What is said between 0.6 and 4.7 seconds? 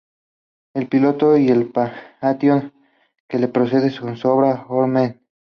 Este pilono y el patio que lo procede son obra de